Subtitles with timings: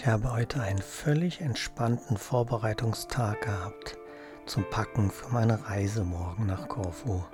[0.00, 3.98] Ich habe heute einen völlig entspannten Vorbereitungstag gehabt
[4.46, 7.24] zum Packen für meine Reise morgen nach Korfu.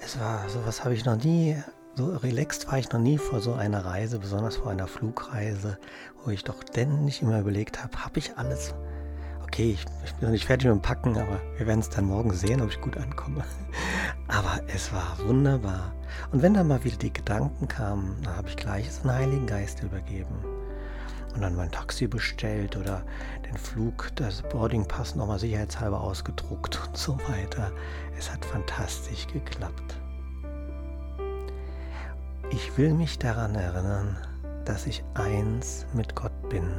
[0.00, 1.62] Es war, sowas habe ich noch nie,
[1.94, 5.76] so relaxed war ich noch nie vor so einer Reise, besonders vor einer Flugreise,
[6.24, 8.74] wo ich doch ständig immer überlegt habe, habe ich alles?
[9.42, 12.06] Okay, ich, ich, bin noch nicht fertig mit dem Packen, aber wir werden es dann
[12.06, 13.44] morgen sehen, ob ich gut ankomme.
[14.28, 15.94] Aber es war wunderbar.
[16.32, 19.82] Und wenn dann mal wieder die Gedanken kamen, dann habe ich gleich den Heiligen Geist
[19.82, 20.63] übergeben
[21.34, 23.02] und dann mein Taxi bestellt oder
[23.46, 27.72] den Flug, das Boardingpass nochmal sicherheitshalber ausgedruckt und so weiter.
[28.18, 30.00] Es hat fantastisch geklappt.
[32.50, 34.16] Ich will mich daran erinnern,
[34.64, 36.70] dass ich eins mit Gott bin.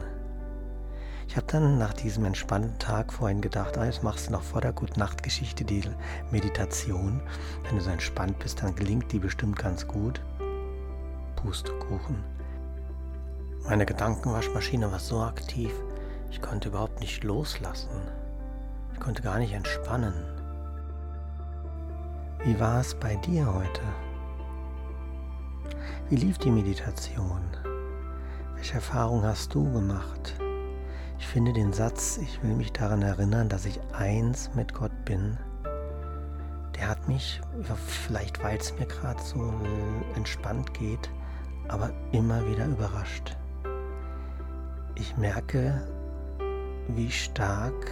[1.28, 4.62] Ich habe dann nach diesem entspannten Tag vorhin gedacht, ah, jetzt machst du noch vor
[4.62, 5.82] der Gute-Nacht-Geschichte die
[6.32, 7.20] Meditation.
[7.64, 10.22] Wenn du so entspannt bist, dann gelingt die bestimmt ganz gut.
[11.36, 12.24] Pustekuchen.
[13.68, 15.74] Meine Gedankenwaschmaschine war so aktiv,
[16.30, 17.90] ich konnte überhaupt nicht loslassen.
[18.94, 20.14] Ich konnte gar nicht entspannen.
[22.44, 23.82] Wie war es bei dir heute?
[26.10, 27.42] Wie lief die Meditation?
[28.54, 30.36] Welche Erfahrung hast du gemacht?
[31.18, 35.40] Ich finde den Satz, ich will mich daran erinnern, dass ich eins mit Gott bin,
[36.76, 37.42] der hat mich,
[37.88, 39.52] vielleicht weil es mir gerade so
[40.16, 41.10] entspannt geht,
[41.68, 43.36] aber immer wieder überrascht
[44.96, 45.82] ich merke,
[46.88, 47.90] wie stark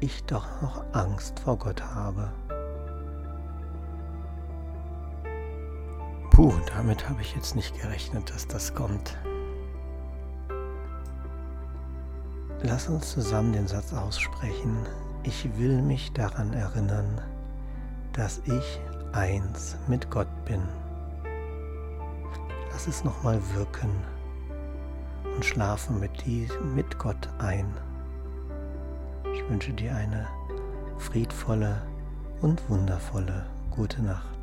[0.00, 2.32] ich doch noch Angst vor Gott habe.
[6.30, 9.18] Puh, damit habe ich jetzt nicht gerechnet, dass das kommt.
[12.62, 14.76] Lass uns zusammen den Satz aussprechen.
[15.22, 17.20] Ich will mich daran erinnern,
[18.12, 18.80] dass ich
[19.12, 20.62] eins mit Gott bin.
[22.70, 23.90] Lass es nochmal wirken
[25.40, 27.64] und schlafe mit, die, mit Gott ein.
[29.32, 30.28] Ich wünsche dir eine
[30.98, 31.80] friedvolle
[32.42, 34.39] und wundervolle gute Nacht.